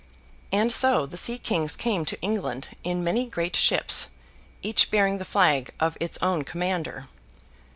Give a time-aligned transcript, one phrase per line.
[0.51, 4.07] And so, the sea kings came to England in many great ships,
[4.63, 7.05] each bearing the flag of its own commander.